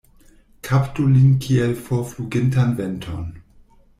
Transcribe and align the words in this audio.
Kaptu 0.67 1.05
lin 1.15 1.35
kiel 1.43 1.75
forflugintan 1.89 2.75
venton. 2.83 3.31